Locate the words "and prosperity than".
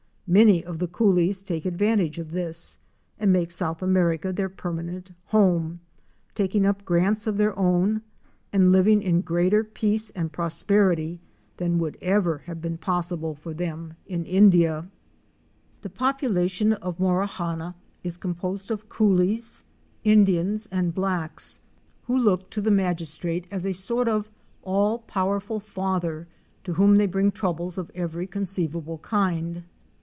10.11-11.79